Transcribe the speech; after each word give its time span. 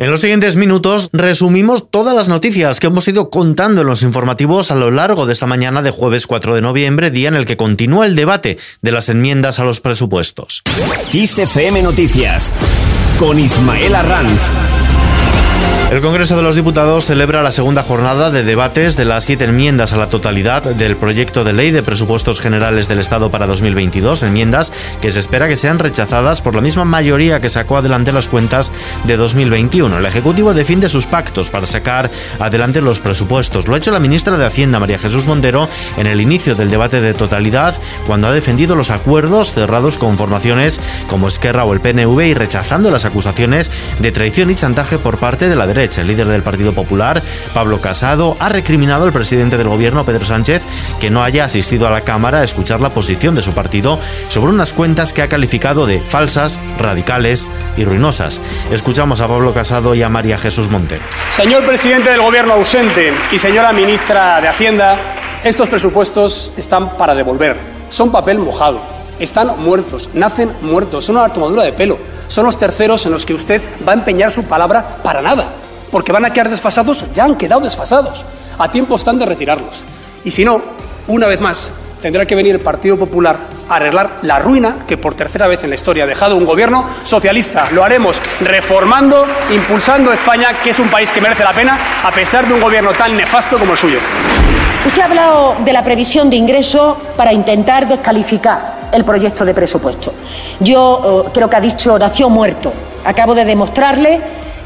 En 0.00 0.10
los 0.10 0.22
siguientes 0.22 0.56
minutos 0.56 1.10
resumimos 1.12 1.90
todas 1.90 2.16
las 2.16 2.30
noticias 2.30 2.80
que 2.80 2.86
hemos 2.86 3.06
ido 3.06 3.28
contando 3.28 3.82
en 3.82 3.86
los 3.86 4.02
informativos 4.02 4.70
a 4.70 4.74
lo 4.74 4.90
largo 4.90 5.26
de 5.26 5.34
esta 5.34 5.46
mañana 5.46 5.82
de 5.82 5.90
jueves 5.90 6.26
4 6.26 6.54
de 6.54 6.62
noviembre, 6.62 7.10
día 7.10 7.28
en 7.28 7.34
el 7.34 7.44
que 7.44 7.58
continúa 7.58 8.06
el 8.06 8.16
debate 8.16 8.56
de 8.80 8.92
las 8.92 9.10
enmiendas 9.10 9.58
a 9.58 9.64
los 9.64 9.82
presupuestos. 9.82 10.62
XFM 11.12 11.82
Noticias 11.82 12.50
con 13.18 13.38
Ismael 13.38 13.94
Arranz. 13.94 14.40
El 15.90 16.00
Congreso 16.02 16.36
de 16.36 16.42
los 16.42 16.54
Diputados 16.54 17.06
celebra 17.06 17.42
la 17.42 17.50
segunda 17.50 17.82
jornada 17.82 18.30
de 18.30 18.44
debates 18.44 18.96
de 18.96 19.04
las 19.04 19.24
siete 19.24 19.46
enmiendas 19.46 19.92
a 19.92 19.96
la 19.96 20.06
totalidad 20.06 20.62
del 20.62 20.96
proyecto 20.96 21.42
de 21.42 21.52
ley 21.52 21.72
de 21.72 21.82
presupuestos 21.82 22.38
generales 22.38 22.86
del 22.86 23.00
Estado 23.00 23.32
para 23.32 23.48
2022, 23.48 24.22
enmiendas 24.22 24.72
que 25.02 25.10
se 25.10 25.18
espera 25.18 25.48
que 25.48 25.56
sean 25.56 25.80
rechazadas 25.80 26.42
por 26.42 26.54
la 26.54 26.60
misma 26.60 26.84
mayoría 26.84 27.40
que 27.40 27.50
sacó 27.50 27.76
adelante 27.76 28.12
las 28.12 28.28
cuentas 28.28 28.70
de 29.02 29.16
2021. 29.16 29.98
El 29.98 30.06
Ejecutivo 30.06 30.54
defiende 30.54 30.88
sus 30.88 31.08
pactos 31.08 31.50
para 31.50 31.66
sacar 31.66 32.08
adelante 32.38 32.80
los 32.80 33.00
presupuestos. 33.00 33.66
Lo 33.66 33.74
ha 33.74 33.78
hecho 33.78 33.90
la 33.90 33.98
ministra 33.98 34.38
de 34.38 34.46
Hacienda, 34.46 34.78
María 34.78 34.96
Jesús 34.96 35.26
Montero, 35.26 35.68
en 35.96 36.06
el 36.06 36.20
inicio 36.20 36.54
del 36.54 36.70
debate 36.70 37.00
de 37.00 37.14
totalidad, 37.14 37.74
cuando 38.06 38.28
ha 38.28 38.32
defendido 38.32 38.76
los 38.76 38.90
acuerdos 38.90 39.54
cerrados 39.54 39.98
con 39.98 40.16
formaciones 40.16 40.80
como 41.08 41.26
Esquerra 41.26 41.64
o 41.64 41.72
el 41.72 41.80
PNV 41.80 42.20
y 42.26 42.34
rechazando 42.34 42.92
las 42.92 43.06
acusaciones 43.06 43.72
de 43.98 44.12
traición 44.12 44.50
y 44.50 44.54
chantaje 44.54 44.98
por 44.98 45.18
parte 45.18 45.48
de 45.48 45.49
la 45.56 45.66
derecha 45.66 46.00
el 46.00 46.06
líder 46.06 46.26
del 46.28 46.42
Partido 46.42 46.72
Popular, 46.72 47.22
Pablo 47.54 47.80
Casado, 47.80 48.36
ha 48.38 48.48
recriminado 48.48 49.04
al 49.04 49.12
presidente 49.12 49.56
del 49.56 49.68
gobierno, 49.68 50.04
Pedro 50.04 50.24
Sánchez, 50.24 50.62
que 51.00 51.10
no 51.10 51.22
haya 51.22 51.44
asistido 51.44 51.86
a 51.86 51.90
la 51.90 52.02
Cámara 52.02 52.38
a 52.38 52.44
escuchar 52.44 52.80
la 52.80 52.90
posición 52.90 53.34
de 53.34 53.42
su 53.42 53.52
partido 53.52 53.98
sobre 54.28 54.52
unas 54.52 54.72
cuentas 54.72 55.12
que 55.12 55.22
ha 55.22 55.28
calificado 55.28 55.86
de 55.86 56.00
falsas, 56.00 56.58
radicales 56.78 57.48
y 57.76 57.84
ruinosas. 57.84 58.40
Escuchamos 58.70 59.20
a 59.20 59.28
Pablo 59.28 59.52
Casado 59.52 59.94
y 59.94 60.02
a 60.02 60.08
María 60.08 60.38
Jesús 60.38 60.70
Montero. 60.70 61.02
Señor 61.36 61.66
presidente 61.66 62.10
del 62.10 62.20
gobierno 62.20 62.54
ausente 62.54 63.12
y 63.32 63.38
señora 63.38 63.72
ministra 63.72 64.40
de 64.40 64.48
Hacienda, 64.48 65.00
estos 65.44 65.68
presupuestos 65.68 66.52
están 66.56 66.96
para 66.96 67.14
devolver. 67.14 67.56
Son 67.88 68.12
papel 68.12 68.38
mojado. 68.38 68.80
Están 69.18 69.58
muertos, 69.58 70.08
nacen 70.14 70.50
muertos, 70.62 71.04
son 71.04 71.16
una 71.16 71.28
tomadura 71.28 71.62
de 71.62 71.72
pelo. 71.74 71.98
Son 72.30 72.44
los 72.44 72.56
terceros 72.56 73.04
en 73.06 73.12
los 73.12 73.26
que 73.26 73.34
usted 73.34 73.60
va 73.86 73.90
a 73.90 73.96
empeñar 73.96 74.30
su 74.30 74.44
palabra 74.44 74.98
para 75.02 75.20
nada 75.20 75.48
porque 75.90 76.12
van 76.12 76.24
a 76.24 76.32
quedar 76.32 76.48
desfasados, 76.48 77.04
ya 77.12 77.24
han 77.24 77.34
quedado 77.34 77.62
desfasados. 77.62 78.24
A 78.56 78.70
tiempo 78.70 78.94
están 78.94 79.18
de 79.18 79.26
retirarlos. 79.26 79.84
Y 80.24 80.30
si 80.30 80.44
no, 80.44 80.62
una 81.08 81.26
vez 81.26 81.40
más, 81.40 81.72
tendrá 82.00 82.24
que 82.26 82.36
venir 82.36 82.54
el 82.54 82.60
Partido 82.60 82.96
Popular 82.96 83.36
a 83.68 83.74
arreglar 83.74 84.18
la 84.22 84.38
ruina 84.38 84.84
que 84.86 84.96
por 84.96 85.14
tercera 85.14 85.48
vez 85.48 85.64
en 85.64 85.70
la 85.70 85.74
historia 85.74 86.04
ha 86.04 86.06
dejado 86.06 86.36
un 86.36 86.44
gobierno 86.44 86.86
socialista. 87.04 87.68
Lo 87.72 87.82
haremos 87.82 88.16
reformando, 88.40 89.26
impulsando 89.52 90.12
España, 90.12 90.52
que 90.62 90.70
es 90.70 90.78
un 90.78 90.88
país 90.88 91.10
que 91.10 91.20
merece 91.20 91.42
la 91.42 91.52
pena, 91.52 92.04
a 92.04 92.12
pesar 92.12 92.46
de 92.46 92.54
un 92.54 92.60
gobierno 92.60 92.92
tan 92.92 93.16
nefasto 93.16 93.58
como 93.58 93.72
el 93.72 93.78
suyo. 93.78 93.98
Usted 94.86 95.02
ha 95.02 95.06
hablado 95.06 95.56
de 95.64 95.72
la 95.72 95.82
previsión 95.82 96.30
de 96.30 96.36
ingreso 96.36 96.96
para 97.16 97.32
intentar 97.32 97.88
descalificar 97.88 98.79
el 98.92 99.04
proyecto 99.04 99.44
de 99.44 99.54
presupuesto. 99.54 100.12
Yo 100.60 101.24
eh, 101.26 101.30
creo 101.32 101.48
que 101.48 101.56
ha 101.56 101.60
dicho 101.60 101.98
nació 101.98 102.28
muerto. 102.28 102.72
Acabo 103.04 103.34
de 103.34 103.44
demostrarle 103.44 104.20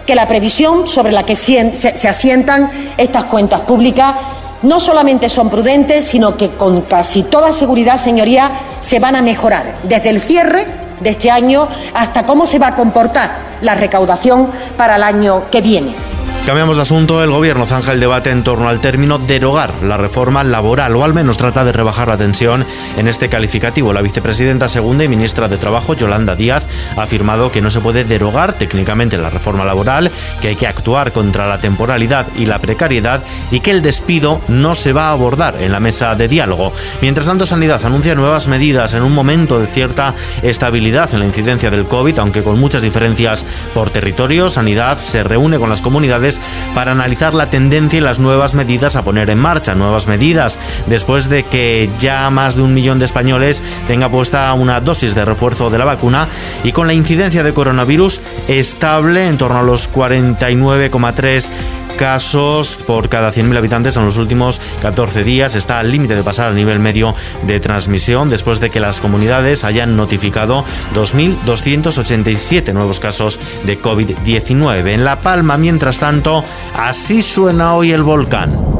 que 0.06 0.14
la 0.14 0.28
previsión 0.28 0.86
sobre 0.86 1.12
la 1.12 1.24
que 1.24 1.36
se 1.36 2.08
asientan 2.08 2.70
estas 2.98 3.24
cuentas 3.24 3.60
públicas 3.60 4.14
no 4.62 4.80
solamente 4.80 5.28
son 5.28 5.50
prudentes, 5.50 6.06
sino 6.06 6.36
que 6.36 6.50
con 6.50 6.82
casi 6.82 7.22
toda 7.22 7.52
seguridad, 7.52 7.98
señoría, 7.98 8.50
se 8.80 8.98
van 8.98 9.14
a 9.14 9.22
mejorar 9.22 9.76
desde 9.82 10.10
el 10.10 10.20
cierre 10.20 10.66
de 11.00 11.10
este 11.10 11.30
año 11.30 11.68
hasta 11.94 12.24
cómo 12.24 12.46
se 12.46 12.58
va 12.58 12.68
a 12.68 12.74
comportar 12.74 13.36
la 13.60 13.74
recaudación 13.74 14.50
para 14.76 14.96
el 14.96 15.02
año 15.02 15.44
que 15.50 15.60
viene. 15.60 16.13
Cambiamos 16.46 16.76
de 16.76 16.82
asunto. 16.82 17.22
El 17.22 17.30
gobierno 17.30 17.64
zanja 17.64 17.92
el 17.92 18.00
debate 18.00 18.28
en 18.28 18.44
torno 18.44 18.68
al 18.68 18.82
término 18.82 19.18
derogar 19.18 19.82
la 19.82 19.96
reforma 19.96 20.44
laboral 20.44 20.94
o 20.94 21.02
al 21.02 21.14
menos 21.14 21.38
trata 21.38 21.64
de 21.64 21.72
rebajar 21.72 22.08
la 22.08 22.18
tensión 22.18 22.66
en 22.98 23.08
este 23.08 23.30
calificativo. 23.30 23.94
La 23.94 24.02
vicepresidenta 24.02 24.68
segunda 24.68 25.04
y 25.04 25.08
ministra 25.08 25.48
de 25.48 25.56
Trabajo, 25.56 25.94
Yolanda 25.94 26.36
Díaz, 26.36 26.66
ha 26.98 27.02
afirmado 27.02 27.50
que 27.50 27.62
no 27.62 27.70
se 27.70 27.80
puede 27.80 28.04
derogar 28.04 28.52
técnicamente 28.58 29.16
la 29.16 29.30
reforma 29.30 29.64
laboral, 29.64 30.10
que 30.42 30.48
hay 30.48 30.56
que 30.56 30.66
actuar 30.66 31.12
contra 31.12 31.48
la 31.48 31.60
temporalidad 31.60 32.26
y 32.36 32.44
la 32.44 32.58
precariedad 32.58 33.22
y 33.50 33.60
que 33.60 33.70
el 33.70 33.80
despido 33.80 34.42
no 34.46 34.74
se 34.74 34.92
va 34.92 35.06
a 35.06 35.12
abordar 35.12 35.56
en 35.62 35.72
la 35.72 35.80
mesa 35.80 36.14
de 36.14 36.28
diálogo. 36.28 36.74
Mientras 37.00 37.26
tanto, 37.26 37.46
Sanidad 37.46 37.82
anuncia 37.86 38.14
nuevas 38.14 38.48
medidas 38.48 38.92
en 38.92 39.02
un 39.02 39.14
momento 39.14 39.60
de 39.60 39.66
cierta 39.66 40.14
estabilidad 40.42 41.08
en 41.14 41.20
la 41.20 41.26
incidencia 41.26 41.70
del 41.70 41.86
COVID, 41.86 42.18
aunque 42.18 42.42
con 42.42 42.60
muchas 42.60 42.82
diferencias 42.82 43.46
por 43.72 43.88
territorio. 43.88 44.50
Sanidad 44.50 44.98
se 44.98 45.22
reúne 45.22 45.58
con 45.58 45.70
las 45.70 45.80
comunidades 45.80 46.33
para 46.74 46.92
analizar 46.92 47.34
la 47.34 47.50
tendencia 47.50 47.98
y 47.98 48.00
las 48.00 48.18
nuevas 48.18 48.54
medidas 48.54 48.96
a 48.96 49.02
poner 49.02 49.30
en 49.30 49.38
marcha. 49.38 49.74
Nuevas 49.74 50.06
medidas 50.06 50.58
después 50.86 51.28
de 51.28 51.44
que 51.44 51.90
ya 51.98 52.28
más 52.30 52.56
de 52.56 52.62
un 52.62 52.74
millón 52.74 52.98
de 52.98 53.04
españoles 53.04 53.62
tenga 53.86 54.08
puesta 54.08 54.52
una 54.54 54.80
dosis 54.80 55.14
de 55.14 55.24
refuerzo 55.24 55.70
de 55.70 55.78
la 55.78 55.84
vacuna 55.84 56.28
y 56.62 56.72
con 56.72 56.86
la 56.86 56.94
incidencia 56.94 57.42
de 57.42 57.54
coronavirus 57.54 58.20
estable 58.48 59.26
en 59.28 59.38
torno 59.38 59.58
a 59.58 59.62
los 59.62 59.92
49,3 59.92 61.50
casos 61.94 62.78
por 62.86 63.08
cada 63.08 63.32
100.000 63.32 63.56
habitantes 63.56 63.96
en 63.96 64.04
los 64.04 64.16
últimos 64.16 64.60
14 64.82 65.24
días. 65.24 65.56
Está 65.56 65.78
al 65.78 65.90
límite 65.90 66.14
de 66.16 66.22
pasar 66.22 66.48
al 66.48 66.56
nivel 66.56 66.78
medio 66.78 67.14
de 67.46 67.60
transmisión 67.60 68.30
después 68.30 68.60
de 68.60 68.70
que 68.70 68.80
las 68.80 69.00
comunidades 69.00 69.64
hayan 69.64 69.96
notificado 69.96 70.64
2.287 70.94 72.72
nuevos 72.72 73.00
casos 73.00 73.40
de 73.64 73.80
COVID-19. 73.80 74.88
En 74.88 75.04
La 75.04 75.20
Palma, 75.20 75.56
mientras 75.56 75.98
tanto, 75.98 76.44
así 76.76 77.22
suena 77.22 77.74
hoy 77.74 77.92
el 77.92 78.02
volcán. 78.02 78.73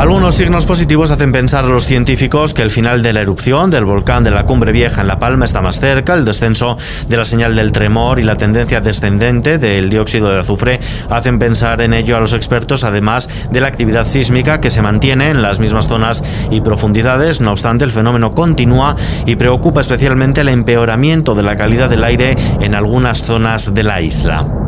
Algunos 0.00 0.34
signos 0.34 0.64
positivos 0.64 1.10
hacen 1.10 1.30
pensar 1.30 1.66
a 1.66 1.68
los 1.68 1.84
científicos 1.84 2.54
que 2.54 2.62
el 2.62 2.70
final 2.70 3.02
de 3.02 3.12
la 3.12 3.20
erupción 3.20 3.70
del 3.70 3.84
volcán 3.84 4.24
de 4.24 4.30
la 4.30 4.46
Cumbre 4.46 4.72
Vieja 4.72 5.02
en 5.02 5.08
La 5.08 5.18
Palma 5.18 5.44
está 5.44 5.60
más 5.60 5.78
cerca, 5.78 6.14
el 6.14 6.24
descenso 6.24 6.78
de 7.06 7.18
la 7.18 7.26
señal 7.26 7.54
del 7.54 7.70
tremor 7.70 8.18
y 8.18 8.22
la 8.22 8.36
tendencia 8.36 8.80
descendente 8.80 9.58
del 9.58 9.90
dióxido 9.90 10.30
de 10.30 10.40
azufre 10.40 10.80
hacen 11.10 11.38
pensar 11.38 11.82
en 11.82 11.92
ello 11.92 12.16
a 12.16 12.20
los 12.20 12.32
expertos, 12.32 12.82
además 12.82 13.28
de 13.50 13.60
la 13.60 13.68
actividad 13.68 14.06
sísmica 14.06 14.58
que 14.58 14.70
se 14.70 14.80
mantiene 14.80 15.28
en 15.28 15.42
las 15.42 15.60
mismas 15.60 15.86
zonas 15.86 16.24
y 16.50 16.62
profundidades. 16.62 17.42
No 17.42 17.50
obstante, 17.52 17.84
el 17.84 17.92
fenómeno 17.92 18.30
continúa 18.30 18.96
y 19.26 19.36
preocupa 19.36 19.82
especialmente 19.82 20.40
el 20.40 20.48
empeoramiento 20.48 21.34
de 21.34 21.42
la 21.42 21.58
calidad 21.58 21.90
del 21.90 22.04
aire 22.04 22.38
en 22.60 22.74
algunas 22.74 23.22
zonas 23.22 23.74
de 23.74 23.84
la 23.84 24.00
isla. 24.00 24.59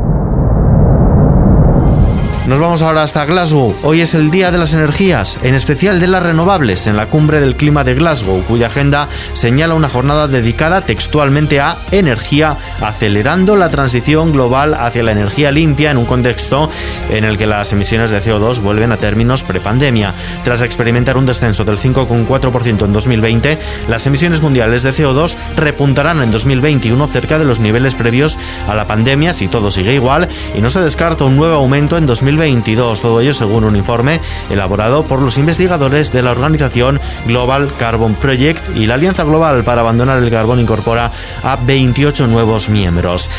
Nos 2.53 2.61
vamos 2.61 2.83
ahora 2.83 3.03
hasta 3.03 3.25
Glasgow. 3.25 3.75
Hoy 3.83 4.03
es 4.03 4.13
el 4.13 4.31
Día 4.31 4.51
de 4.51 4.59
las 4.59 4.75
Energías, 4.75 5.39
en 5.43 5.55
especial 5.55 6.01
de 6.01 6.07
las 6.07 6.23
renovables, 6.23 6.87
en 6.87 6.99
la 6.99 7.07
cumbre 7.07 7.41
del 7.41 7.57
clima 7.57 7.83
de 7.83 7.95
Glasgow, 7.95 8.45
cuya 8.45 8.67
agenda 8.67 9.09
señala 9.33 9.73
una 9.73 9.89
jornada 9.89 10.29
dedicada 10.29 10.83
textualmente 10.83 11.61
a 11.61 11.79
energía, 11.93 12.59
acelerando 12.83 13.57
la 13.57 13.71
transición 13.71 14.33
global 14.33 14.75
hacia 14.75 15.03
la 15.03 15.13
energía 15.13 15.51
limpia 15.51 15.93
en 15.93 15.97
un 15.97 16.05
contexto 16.05 16.69
en 17.09 17.25
el 17.25 17.39
que 17.39 17.47
las 17.47 17.73
emisiones 17.73 18.11
de 18.11 18.23
CO2 18.23 18.61
vuelven 18.61 18.93
a 18.93 18.99
términos 18.99 19.45
prepandemia. 19.45 20.13
Tras 20.45 20.61
experimentar 20.61 21.17
un 21.17 21.25
descenso 21.25 21.65
del 21.65 21.79
5,4% 21.79 22.85
en 22.85 22.93
2020, 22.93 23.59
las 23.89 24.07
emisiones 24.07 24.43
mundiales 24.43 24.83
de 24.83 24.93
CO2 24.93 25.39
repuntarán 25.57 26.21
en 26.21 26.31
2021 26.31 27.07
cerca 27.07 27.39
de 27.39 27.47
los 27.47 27.61
niveles 27.61 27.95
previos 27.95 28.39
a 28.69 28.75
la 28.75 28.87
pandemia 28.87 29.33
si 29.33 29.49
todo 29.49 29.71
sigue 29.71 29.95
igual 29.95 30.29
y 30.55 30.61
no 30.61 30.69
se 30.69 30.83
descarta 30.83 31.25
un 31.25 31.39
nuevo 31.39 31.55
aumento 31.55 31.97
en 31.97 32.05
2021 32.05 32.42
2022. 32.43 33.01
Todo 33.01 33.21
ello 33.21 33.35
según 33.35 33.65
un 33.65 33.77
informe 33.77 34.21
elaborado 34.51 35.05
por 35.05 35.21
los 35.21 35.39
investigadores 35.39 36.13
de 36.13 36.23
la 36.23 36.33
organización 36.33 37.01
Global 37.27 37.71
Carbon 37.79 38.15
Project 38.15 38.77
y 38.77 38.87
la 38.87 38.95
Alianza 38.95 39.25
Global 39.25 39.65
para 39.65 39.83
Abandonar 39.83 40.23
el 40.23 40.31
Carbón 40.31 40.61
incorpora 40.61 41.11
a 41.43 41.57
28 41.57 42.27
nuevos 42.27 42.69
miembros. 42.69 43.31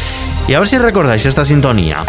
Y 0.47 0.53
a 0.53 0.59
ver 0.59 0.67
si 0.67 0.77
recordáis 0.77 1.25
esta 1.25 1.45
sintonía. 1.45 2.05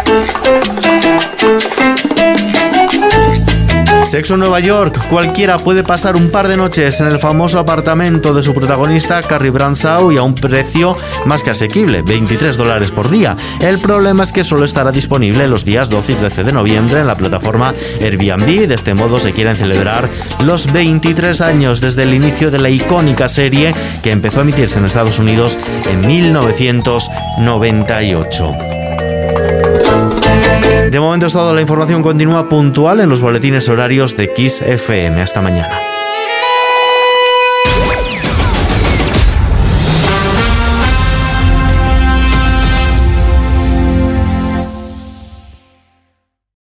Sexo 4.05 4.35
en 4.35 4.41
Nueva 4.41 4.59
York. 4.59 5.07
Cualquiera 5.09 5.57
puede 5.57 5.81
pasar 5.83 6.15
un 6.15 6.29
par 6.29 6.47
de 6.47 6.57
noches 6.57 7.01
en 7.01 7.07
el 7.07 7.17
famoso 7.17 7.57
apartamento 7.59 8.31
de 8.33 8.43
su 8.43 8.53
protagonista, 8.53 9.23
Carrie 9.23 9.49
Bradshaw, 9.49 10.11
y 10.11 10.17
a 10.17 10.21
un 10.21 10.35
precio 10.35 10.95
más 11.25 11.41
que 11.43 11.49
asequible, 11.49 12.03
23 12.03 12.55
dólares 12.55 12.91
por 12.91 13.09
día. 13.09 13.35
El 13.59 13.79
problema 13.79 14.23
es 14.23 14.31
que 14.31 14.43
solo 14.43 14.65
estará 14.65 14.91
disponible 14.91 15.47
los 15.47 15.65
días 15.65 15.89
12 15.89 16.11
y 16.11 16.15
13 16.15 16.43
de 16.43 16.53
noviembre 16.53 16.99
en 16.99 17.07
la 17.07 17.17
plataforma 17.17 17.73
Airbnb. 17.99 18.67
De 18.67 18.75
este 18.75 18.93
modo 18.93 19.17
se 19.19 19.33
quieren 19.33 19.55
celebrar 19.55 20.07
los 20.43 20.71
23 20.71 21.41
años 21.41 21.81
desde 21.81 22.03
el 22.03 22.13
inicio 22.13 22.51
de 22.51 22.59
la 22.59 22.69
icónica 22.69 23.27
serie 23.27 23.73
que 24.03 24.11
empezó 24.11 24.37
a 24.39 24.43
emitirse 24.43 24.77
en 24.79 24.85
Estados 24.85 25.17
Unidos 25.19 25.57
en 25.85 26.05
1998. 26.05 28.53
De 30.95 31.01
momento 31.01 31.25
es 31.25 31.33
todo. 31.33 31.53
La 31.53 31.59
información 31.59 32.01
continúa 32.01 32.47
puntual 32.47 33.01
en 33.01 33.09
los 33.09 33.19
boletines 33.19 33.67
horarios 33.67 34.15
de 34.15 34.31
Kiss 34.31 34.61
FM. 34.61 35.21
Hasta 35.21 35.41
mañana. 35.41 35.94